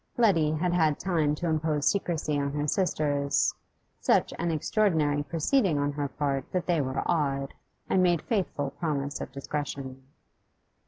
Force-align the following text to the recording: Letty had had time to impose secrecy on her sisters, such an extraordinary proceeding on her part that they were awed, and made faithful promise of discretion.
Letty 0.17 0.53
had 0.53 0.73
had 0.73 0.99
time 0.99 1.35
to 1.35 1.47
impose 1.47 1.85
secrecy 1.85 2.39
on 2.39 2.53
her 2.53 2.67
sisters, 2.67 3.53
such 3.99 4.33
an 4.39 4.49
extraordinary 4.49 5.21
proceeding 5.21 5.77
on 5.77 5.91
her 5.91 6.07
part 6.07 6.51
that 6.53 6.65
they 6.65 6.81
were 6.81 7.03
awed, 7.05 7.53
and 7.87 8.01
made 8.01 8.23
faithful 8.23 8.71
promise 8.71 9.21
of 9.21 9.31
discretion. 9.31 10.01